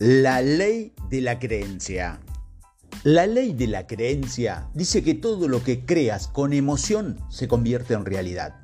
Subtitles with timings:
[0.00, 2.18] La ley de la creencia.
[3.04, 7.94] La ley de la creencia dice que todo lo que creas con emoción se convierte
[7.94, 8.56] en realidad.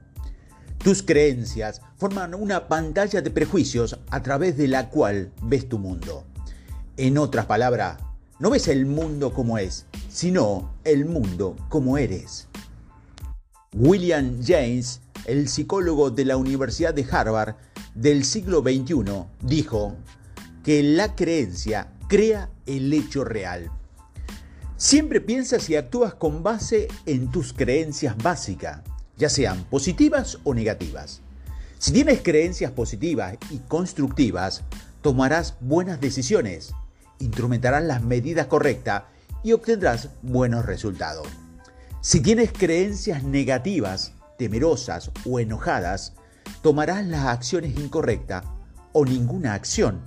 [0.79, 6.25] Tus creencias forman una pantalla de prejuicios a través de la cual ves tu mundo.
[6.97, 7.99] En otras palabras,
[8.41, 12.49] no ves el mundo como es, sino el mundo como eres.
[13.73, 17.55] William James, el psicólogo de la Universidad de Harvard
[17.95, 19.95] del siglo XXI, dijo,
[20.65, 23.71] que la creencia crea el hecho real.
[24.77, 28.81] Siempre piensas y actúas con base en tus creencias básicas,
[29.17, 31.23] ya sean positivas o negativas.
[31.79, 34.63] Si tienes creencias positivas y constructivas,
[35.03, 36.73] tomarás buenas decisiones,
[37.19, 39.05] instrumentarás las medidas correctas
[39.43, 41.27] y obtendrás buenos resultados.
[42.03, 46.15] Si tienes creencias negativas, temerosas o enojadas,
[46.63, 48.45] tomarás las acciones incorrectas
[48.93, 50.01] o ninguna acción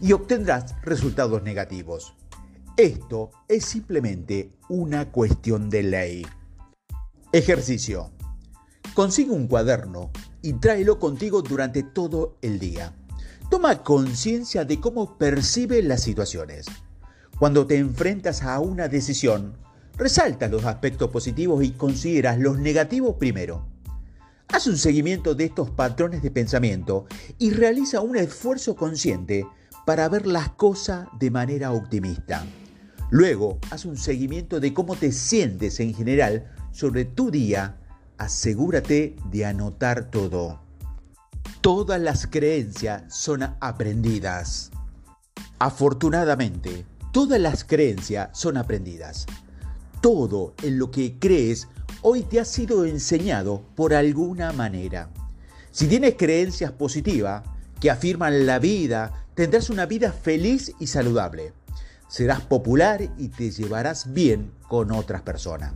[0.00, 2.14] y obtendrás resultados negativos.
[2.76, 6.26] Esto es simplemente una cuestión de ley.
[7.32, 8.10] Ejercicio.
[8.94, 10.10] Consigue un cuaderno
[10.42, 12.94] y tráelo contigo durante todo el día.
[13.50, 16.66] Toma conciencia de cómo percibe las situaciones.
[17.38, 19.56] Cuando te enfrentas a una decisión,
[19.96, 23.66] resalta los aspectos positivos y consideras los negativos primero.
[24.48, 27.06] Haz un seguimiento de estos patrones de pensamiento
[27.38, 29.46] y realiza un esfuerzo consciente
[29.84, 32.44] para ver las cosas de manera optimista.
[33.10, 37.78] Luego, haz un seguimiento de cómo te sientes en general sobre tu día.
[38.18, 40.60] Asegúrate de anotar todo.
[41.60, 44.70] Todas las creencias son aprendidas.
[45.58, 49.26] Afortunadamente, todas las creencias son aprendidas.
[50.00, 51.68] Todo en lo que crees
[52.02, 55.08] hoy te ha sido enseñado por alguna manera.
[55.70, 57.42] Si tienes creencias positivas
[57.80, 61.52] que afirman la vida, tendrás una vida feliz y saludable.
[62.08, 65.72] Serás popular y te llevarás bien con otras personas.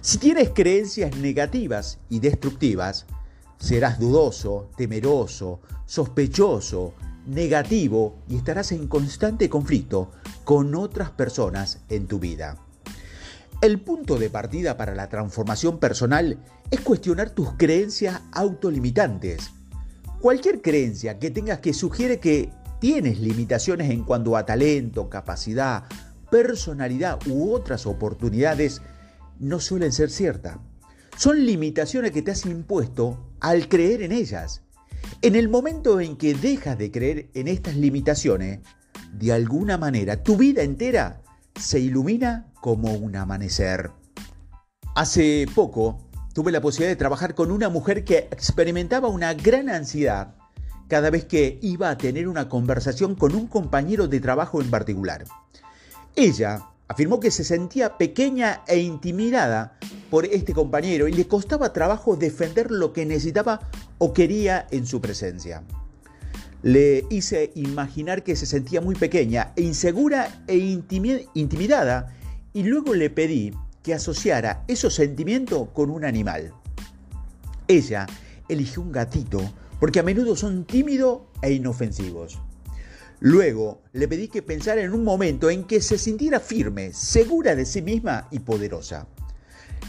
[0.00, 3.06] Si tienes creencias negativas y destructivas,
[3.58, 6.94] serás dudoso, temeroso, sospechoso,
[7.26, 10.10] negativo y estarás en constante conflicto
[10.44, 12.56] con otras personas en tu vida.
[13.60, 19.52] El punto de partida para la transformación personal es cuestionar tus creencias autolimitantes.
[20.20, 22.50] Cualquier creencia que tengas que sugiere que
[22.82, 25.84] tienes limitaciones en cuanto a talento, capacidad,
[26.32, 28.82] personalidad u otras oportunidades,
[29.38, 30.58] no suelen ser ciertas.
[31.16, 34.62] Son limitaciones que te has impuesto al creer en ellas.
[35.20, 38.58] En el momento en que dejas de creer en estas limitaciones,
[39.12, 41.22] de alguna manera tu vida entera
[41.54, 43.92] se ilumina como un amanecer.
[44.96, 50.34] Hace poco tuve la posibilidad de trabajar con una mujer que experimentaba una gran ansiedad
[50.92, 55.24] cada vez que iba a tener una conversación con un compañero de trabajo en particular.
[56.14, 59.78] Ella afirmó que se sentía pequeña e intimidada
[60.10, 65.00] por este compañero y le costaba trabajo defender lo que necesitaba o quería en su
[65.00, 65.62] presencia.
[66.62, 72.14] Le hice imaginar que se sentía muy pequeña e insegura e intimidada
[72.52, 76.52] y luego le pedí que asociara esos sentimientos con un animal.
[77.66, 78.06] Ella
[78.50, 79.40] eligió un gatito
[79.82, 82.38] porque a menudo son tímidos e inofensivos.
[83.18, 87.66] Luego le pedí que pensara en un momento en que se sintiera firme, segura de
[87.66, 89.08] sí misma y poderosa.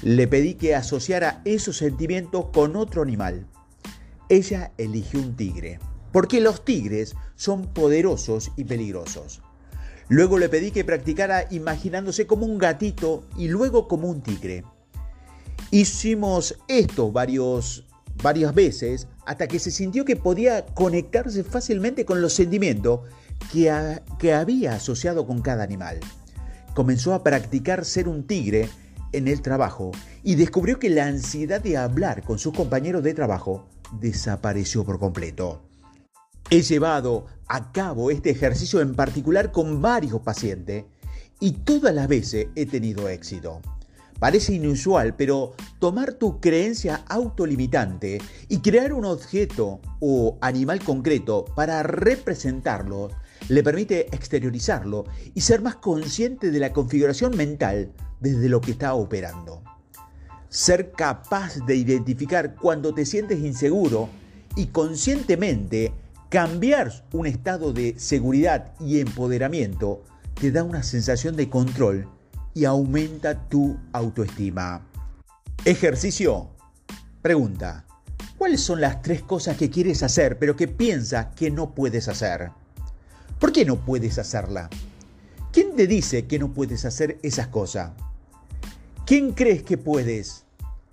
[0.01, 3.45] Le pedí que asociara esos sentimientos con otro animal.
[4.29, 5.77] Ella eligió un tigre,
[6.11, 9.43] porque los tigres son poderosos y peligrosos.
[10.09, 14.63] Luego le pedí que practicara imaginándose como un gatito y luego como un tigre.
[15.69, 17.85] Hicimos esto varios
[18.21, 23.01] varias veces hasta que se sintió que podía conectarse fácilmente con los sentimientos
[23.51, 25.99] que, que había asociado con cada animal.
[26.73, 28.69] Comenzó a practicar ser un tigre
[29.11, 29.91] en el trabajo
[30.23, 33.67] y descubrió que la ansiedad de hablar con sus compañeros de trabajo
[33.99, 35.61] desapareció por completo.
[36.49, 40.85] He llevado a cabo este ejercicio en particular con varios pacientes
[41.39, 43.61] y todas las veces he tenido éxito.
[44.23, 51.83] Parece inusual, pero tomar tu creencia autolimitante y crear un objeto o animal concreto para
[51.83, 53.09] representarlo
[53.49, 55.03] le permite exteriorizarlo
[55.33, 57.91] y ser más consciente de la configuración mental
[58.21, 59.61] desde lo que está operando.
[60.47, 64.07] Ser capaz de identificar cuando te sientes inseguro
[64.55, 65.91] y conscientemente
[66.29, 70.01] cambiar un estado de seguridad y empoderamiento
[70.39, 72.07] te da una sensación de control
[72.53, 74.81] y aumenta tu autoestima.
[75.65, 76.49] Ejercicio.
[77.21, 77.85] Pregunta.
[78.37, 82.51] ¿Cuáles son las tres cosas que quieres hacer pero que piensas que no puedes hacer?
[83.39, 84.69] ¿Por qué no puedes hacerla?
[85.51, 87.91] ¿Quién te dice que no puedes hacer esas cosas?
[89.05, 90.45] ¿Quién crees que puedes?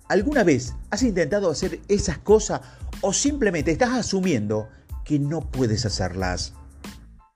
[0.07, 2.61] ¿Alguna vez has intentado hacer esas cosas
[3.01, 4.69] o simplemente estás asumiendo
[5.03, 6.53] que no puedes hacerlas?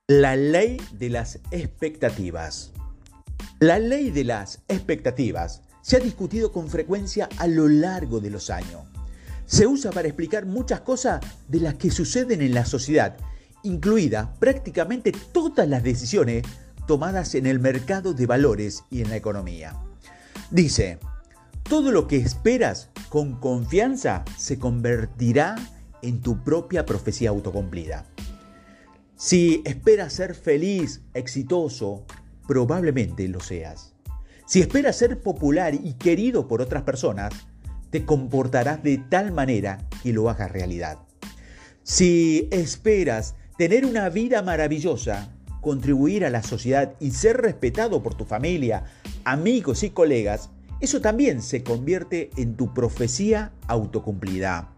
[0.07, 2.74] La ley de las expectativas.
[3.65, 8.51] La ley de las expectativas se ha discutido con frecuencia a lo largo de los
[8.51, 8.83] años.
[9.47, 13.17] Se usa para explicar muchas cosas de las que suceden en la sociedad,
[13.63, 16.44] incluidas prácticamente todas las decisiones
[16.85, 19.75] tomadas en el mercado de valores y en la economía.
[20.51, 21.00] Dice,
[21.63, 25.56] todo lo que esperas con confianza se convertirá
[26.03, 28.06] en tu propia profecía autocumplida.
[29.15, 32.06] Si esperas ser feliz, exitoso,
[32.47, 33.94] probablemente lo seas.
[34.45, 37.33] Si esperas ser popular y querido por otras personas,
[37.89, 41.00] te comportarás de tal manera que lo hagas realidad.
[41.83, 45.30] Si esperas tener una vida maravillosa,
[45.62, 48.83] contribuir a la sociedad y ser respetado por tu familia,
[49.24, 50.50] amigos y colegas,
[50.81, 54.69] eso también se convierte en tu profecía autocumplida.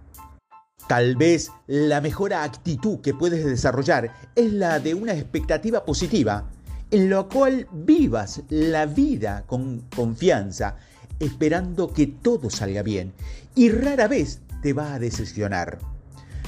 [0.88, 6.50] Tal vez la mejor actitud que puedes desarrollar es la de una expectativa positiva,
[6.92, 10.78] en la cual vivas la vida con confianza,
[11.20, 13.14] esperando que todo salga bien
[13.56, 15.80] y rara vez te va a decepcionar.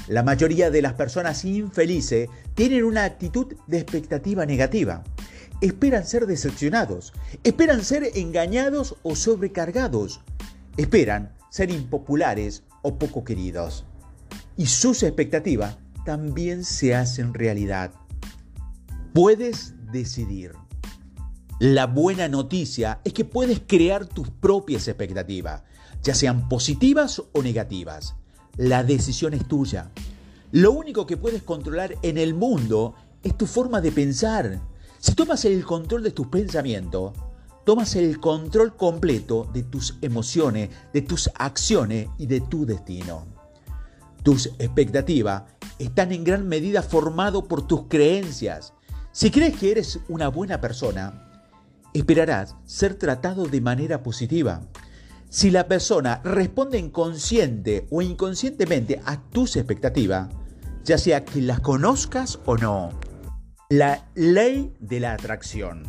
[0.08, 5.04] La mayoría de las personas infelices tienen una actitud de expectativa negativa
[5.62, 7.14] esperan ser decepcionados,
[7.44, 10.22] esperan ser engañados o sobrecargados,
[10.78, 13.86] esperan ser impopulares o poco queridos.
[14.56, 17.92] Y sus expectativas también se hacen realidad.
[19.14, 20.54] Puedes decidir.
[21.60, 25.64] La buena noticia es que puedes crear tus propias expectativas,
[26.02, 28.16] ya sean positivas o negativas.
[28.56, 29.92] La decisión es tuya.
[30.52, 34.62] Lo único que puedes controlar en el mundo es tu forma de pensar,
[35.00, 37.14] si tomas el control de tus pensamientos,
[37.66, 43.26] tomas el control completo de tus emociones, de tus acciones y de tu destino.
[44.24, 45.44] Tus expectativas
[45.78, 48.74] están en gran medida formadas por tus creencias.
[49.20, 51.44] Si crees que eres una buena persona,
[51.94, 54.62] esperarás ser tratado de manera positiva.
[55.30, 60.30] Si la persona responde inconsciente o inconscientemente a tus expectativas,
[60.86, 62.92] ya sea que las conozcas o no,
[63.68, 65.84] la ley de la atracción.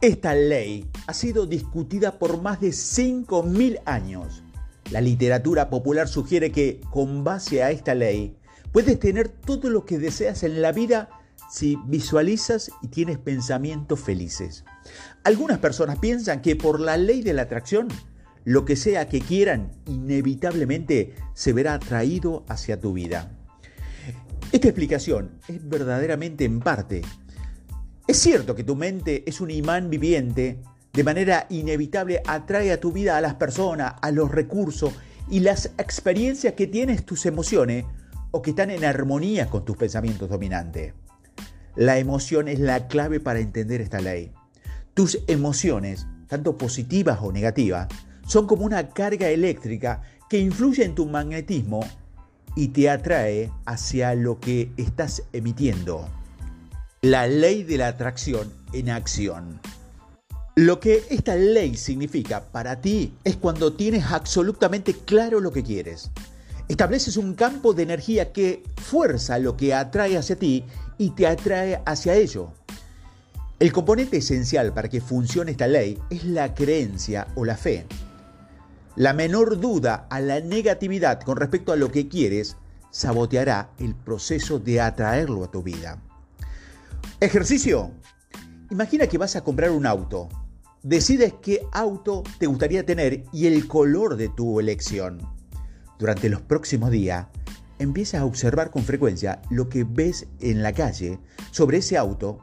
[0.00, 4.42] Esta ley ha sido discutida por más de 5.000 años.
[4.90, 8.36] La literatura popular sugiere que, con base a esta ley,
[8.72, 11.20] puedes tener todo lo que deseas en la vida
[11.50, 14.64] si visualizas y tienes pensamientos felices.
[15.22, 17.88] Algunas personas piensan que por la ley de la atracción,
[18.44, 23.30] lo que sea que quieran, inevitablemente se verá atraído hacia tu vida.
[24.52, 27.02] Esta explicación es verdaderamente en parte.
[28.06, 30.60] Es cierto que tu mente es un imán viviente,
[30.92, 34.92] de manera inevitable atrae a tu vida a las personas, a los recursos
[35.30, 37.84] y las experiencias que tienes tus emociones
[38.30, 40.92] o que están en armonía con tus pensamientos dominantes.
[41.76, 44.32] La emoción es la clave para entender esta ley.
[44.94, 47.88] Tus emociones, tanto positivas o negativas,
[48.26, 51.80] son como una carga eléctrica que influye en tu magnetismo
[52.54, 56.08] y te atrae hacia lo que estás emitiendo.
[57.02, 59.60] La ley de la atracción en acción.
[60.54, 66.12] Lo que esta ley significa para ti es cuando tienes absolutamente claro lo que quieres.
[66.68, 70.64] Estableces un campo de energía que fuerza lo que atrae hacia ti
[70.98, 72.52] y te atrae hacia ello.
[73.58, 77.86] El componente esencial para que funcione esta ley es la creencia o la fe.
[78.96, 82.56] La menor duda a la negatividad con respecto a lo que quieres
[82.90, 86.00] saboteará el proceso de atraerlo a tu vida.
[87.20, 87.90] Ejercicio.
[88.70, 90.28] Imagina que vas a comprar un auto.
[90.82, 95.22] Decides qué auto te gustaría tener y el color de tu elección.
[95.98, 97.26] Durante los próximos días,
[97.78, 101.18] empieza a observar con frecuencia lo que ves en la calle
[101.50, 102.38] sobre ese auto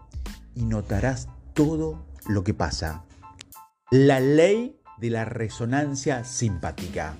[0.56, 3.06] y notarás todo lo que pasa.
[3.92, 7.16] La ley de la resonancia simpática.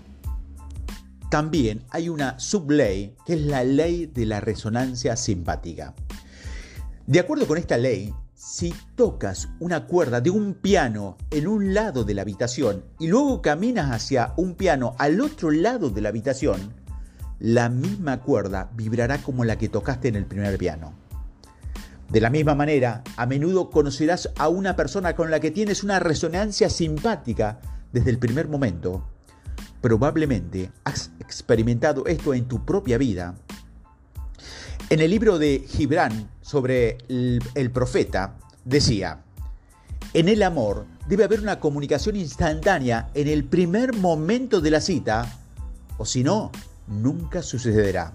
[1.30, 5.94] También hay una subley que es la ley de la resonancia simpática.
[7.08, 12.04] De acuerdo con esta ley, si tocas una cuerda de un piano en un lado
[12.04, 16.74] de la habitación y luego caminas hacia un piano al otro lado de la habitación,
[17.42, 20.94] la misma cuerda vibrará como la que tocaste en el primer piano.
[22.08, 26.00] De la misma manera, a menudo conocerás a una persona con la que tienes una
[26.00, 27.60] resonancia simpática
[27.92, 29.08] desde el primer momento.
[29.82, 33.34] Probablemente has experimentado esto en tu propia vida.
[34.92, 39.24] En el libro de Gibran sobre el, profeta decía,
[40.14, 45.40] en el amor debe haber una comunicación instantánea en el primer momento de la cita,
[45.98, 46.52] o si no,
[46.92, 48.14] nunca sucederá.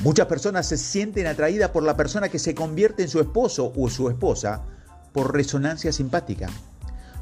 [0.00, 3.88] Muchas personas se sienten atraídas por la persona que se convierte en su esposo o
[3.88, 4.64] su esposa
[5.12, 6.48] por resonancia simpática.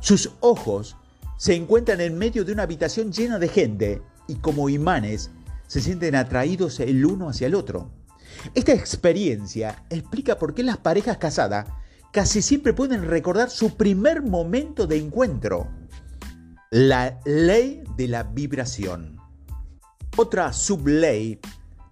[0.01, 0.97] Sus ojos
[1.37, 5.31] se encuentran en medio de una habitación llena de gente y como imanes
[5.67, 7.91] se sienten atraídos el uno hacia el otro.
[8.55, 11.67] Esta experiencia explica por qué las parejas casadas
[12.13, 15.69] casi siempre pueden recordar su primer momento de encuentro.
[16.71, 19.20] La ley de la vibración.
[20.23, 21.41] Otra subley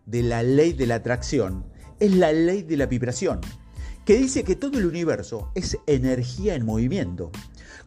[0.04, 1.64] de la ley de la atracción
[1.98, 3.40] es la ley de la vibración,
[4.04, 7.30] que dice que todo el universo es energía en movimiento,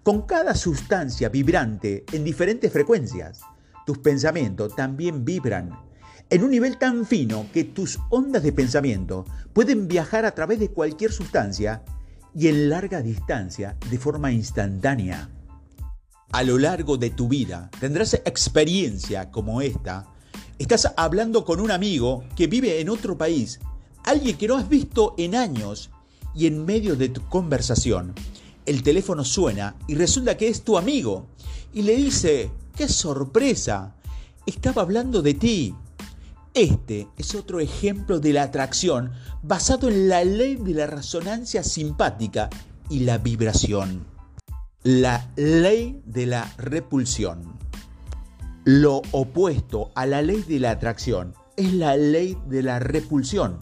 [0.02, 3.42] con cada sustancia vibrante en diferentes frecuencias.
[3.86, 5.80] Tus pensamientos también vibran
[6.32, 10.70] en un nivel tan fino que tus ondas de pensamiento pueden viajar a través de
[10.70, 11.84] cualquier sustancia
[12.34, 15.30] y en larga distancia de forma instantánea.
[16.32, 20.11] A lo largo de tu vida tendrás experiencia como esta.
[20.62, 23.60] Estás hablando con un amigo que vive en otro país,
[24.04, 25.90] alguien que no has visto en años,
[26.36, 28.14] y en medio de tu conversación,
[28.68, 31.26] el teléfono suena y resulta que es tu amigo,
[31.74, 33.96] y le dice, ¡qué sorpresa!
[34.46, 35.74] Estaba hablando de ti.
[36.54, 42.52] Este es otro ejemplo de la atracción basado en la ley de la resonancia simpática
[42.88, 44.06] y la vibración.
[44.84, 47.61] La ley de la repulsión.
[48.64, 53.58] Lo opuesto a la ley de la atracción es la ley de la repulsión.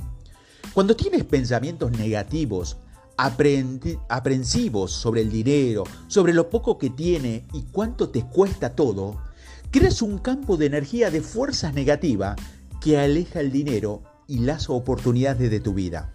[0.74, 2.76] Cuando tienes pensamientos negativos,
[3.16, 9.24] aprensivos sobre el dinero, sobre lo poco que tiene y cuánto te cuesta todo,
[9.72, 12.36] creas un campo de energía de fuerzas negativa
[12.82, 16.14] que aleja el dinero y las oportunidades de tu vida.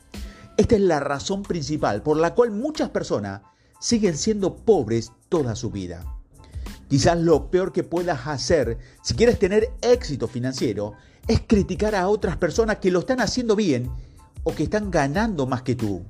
[0.58, 3.40] Esta es la razón principal por la cual muchas personas
[3.80, 6.04] siguen siendo pobres toda su vida.
[6.94, 10.92] Quizás lo peor que puedas hacer si quieres tener éxito financiero
[11.26, 13.90] es criticar a otras personas que lo están haciendo bien
[14.44, 16.04] o que están ganando más que tú.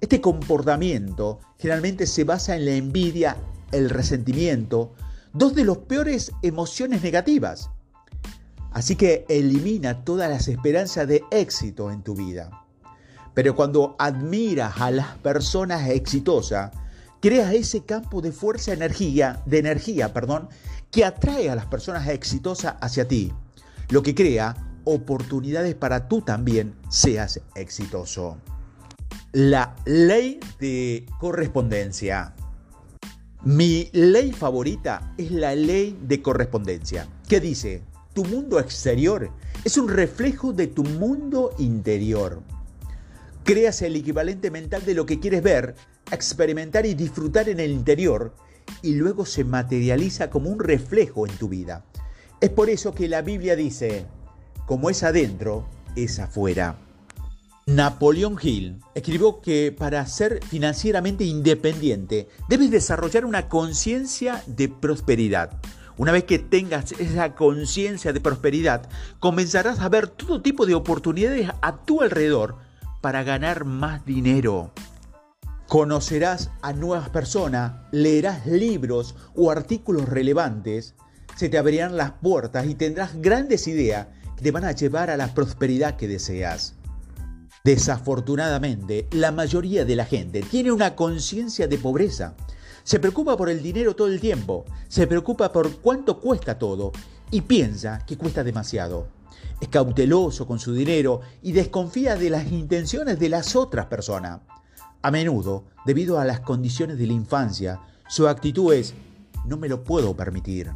[0.00, 3.36] Este comportamiento generalmente se basa en la envidia,
[3.70, 4.94] el resentimiento,
[5.32, 7.70] dos de las peores emociones negativas.
[8.72, 12.50] Así que elimina todas las esperanzas de éxito en tu vida.
[13.32, 16.72] Pero cuando admiras a las personas exitosas,
[17.20, 20.48] creas ese campo de fuerza energía, de energía, perdón,
[20.90, 23.32] que atrae a las personas exitosas hacia ti,
[23.90, 28.38] lo que crea oportunidades para tú también seas exitoso.
[29.32, 32.34] La ley de correspondencia.
[33.44, 37.82] Mi ley favorita es la ley de correspondencia, que dice,
[38.14, 39.30] tu mundo exterior
[39.64, 42.40] es un reflejo de tu mundo interior.
[43.44, 45.74] Creas el equivalente mental de lo que quieres ver,
[46.10, 48.34] experimentar y disfrutar en el interior
[48.82, 51.84] y luego se materializa como un reflejo en tu vida.
[52.40, 54.06] Es por eso que la Biblia dice,
[54.66, 56.76] como es adentro, es afuera.
[57.66, 65.50] Napoleón Hill escribió que para ser financieramente independiente debes desarrollar una conciencia de prosperidad.
[65.96, 71.50] Una vez que tengas esa conciencia de prosperidad, comenzarás a ver todo tipo de oportunidades
[71.62, 72.56] a tu alrededor
[73.00, 74.70] para ganar más dinero.
[75.68, 80.94] Conocerás a nuevas personas, leerás libros o artículos relevantes,
[81.36, 85.16] se te abrirán las puertas y tendrás grandes ideas que te van a llevar a
[85.16, 86.74] la prosperidad que deseas.
[87.64, 92.36] Desafortunadamente, la mayoría de la gente tiene una conciencia de pobreza
[92.86, 96.92] se preocupa por el dinero todo el tiempo, se preocupa por cuánto cuesta todo
[97.32, 99.08] y piensa que cuesta demasiado.
[99.60, 104.42] Es cauteloso con su dinero y desconfía de las intenciones de las otras personas.
[105.02, 108.94] A menudo, debido a las condiciones de la infancia, su actitud es,
[109.44, 110.72] no me lo puedo permitir.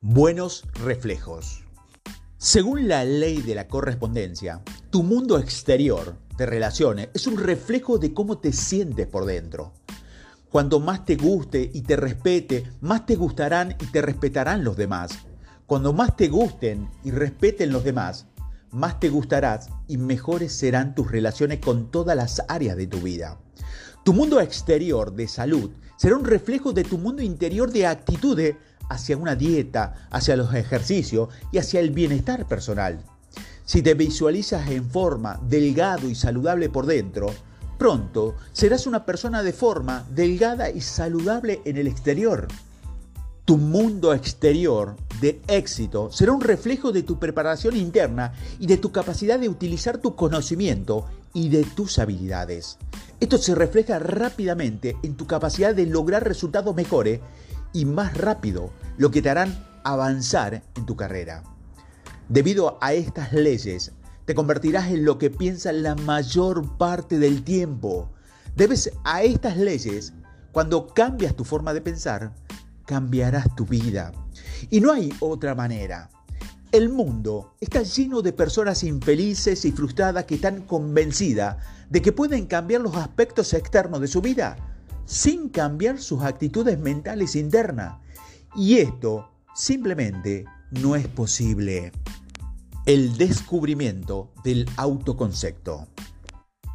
[0.00, 1.64] Buenos reflejos.
[2.36, 8.12] Según la ley de la correspondencia, tu mundo exterior de relaciones es un reflejo de
[8.12, 9.72] cómo te sientes por dentro.
[10.50, 15.12] Cuanto más te guste y te respete, más te gustarán y te respetarán los demás.
[15.66, 18.26] Cuando más te gusten y respeten los demás,
[18.72, 23.38] más te gustarás y mejores serán tus relaciones con todas las áreas de tu vida.
[24.04, 28.56] Tu mundo exterior de salud será un reflejo de tu mundo interior de actitudes
[28.88, 33.04] hacia una dieta, hacia los ejercicios y hacia el bienestar personal.
[33.64, 37.32] Si te visualizas en forma delgado y saludable por dentro,
[37.82, 42.46] Pronto serás una persona de forma delgada y saludable en el exterior.
[43.52, 48.92] Tu mundo exterior de éxito será un reflejo de tu preparación interna y de tu
[48.92, 51.04] capacidad de utilizar tu conocimiento
[51.34, 52.78] y de tus habilidades.
[53.20, 57.20] Esto se refleja rápidamente en tu capacidad de lograr resultados mejores
[57.74, 61.42] y más rápido, lo que te harán avanzar en tu carrera.
[62.30, 63.92] Debido a estas leyes,
[64.24, 68.08] te convertirás en lo que piensas la mayor parte del tiempo.
[68.56, 70.14] Debes a estas leyes,
[70.52, 72.32] cuando cambias tu forma de pensar,
[72.92, 74.12] cambiarás tu vida.
[74.68, 76.10] Y no hay otra manera.
[76.72, 81.56] El mundo está lleno de personas infelices y frustradas que están convencidas
[81.88, 84.58] de que pueden cambiar los aspectos externos de su vida
[85.06, 87.94] sin cambiar sus actitudes mentales internas.
[88.54, 91.92] Y esto simplemente no es posible.
[92.84, 95.88] El descubrimiento del autoconcepto.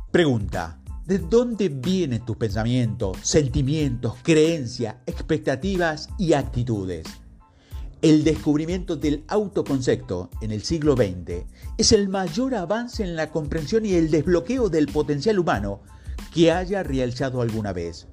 [0.09, 7.07] Pregunta, ¿de dónde vienen tus pensamientos, sentimientos, creencias, expectativas y actitudes?
[8.01, 11.45] El descubrimiento del autoconcepto en el siglo XX
[11.77, 15.79] es el mayor avance en la comprensión y el desbloqueo del potencial humano
[16.33, 18.07] que haya realizado alguna vez.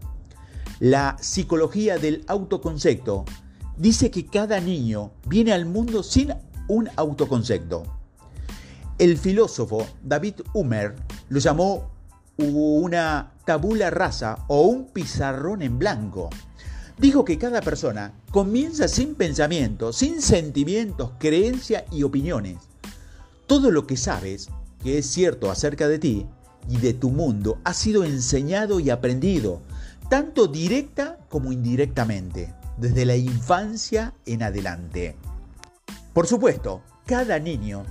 [0.78, 3.24] La psicología del autoconcepto
[3.76, 6.32] dice que cada niño viene al mundo sin
[6.68, 7.82] un autoconcepto.
[8.98, 10.94] El filósofo David Humer
[11.28, 11.93] lo llamó
[12.36, 16.30] una tabula rasa o un pizarrón en blanco.
[16.98, 22.58] Dijo que cada persona comienza sin pensamientos, sin sentimientos, creencias y opiniones.
[23.46, 24.48] Todo lo que sabes,
[24.82, 26.26] que es cierto acerca de ti
[26.68, 29.60] y de tu mundo, ha sido enseñado y aprendido,
[30.08, 35.16] tanto directa como indirectamente, desde la infancia en adelante.
[36.12, 37.84] Por supuesto, cada niño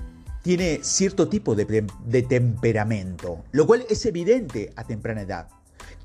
[0.43, 5.47] tiene cierto tipo de, temperamento, lo cual es evidente a temprana edad.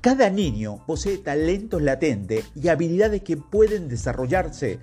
[0.01, 4.79] Cada niño posee talentos latentes y habilidades que pueden desarrollarse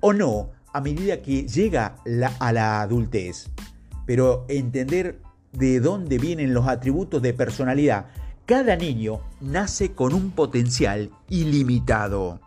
[0.00, 1.96] o no a medida que llega
[2.38, 3.48] a la adultez.
[4.06, 5.20] Pero entender
[5.52, 8.06] de dónde vienen los atributos de personalidad,
[8.44, 12.40] cada niño nace con un potencial ilimitado.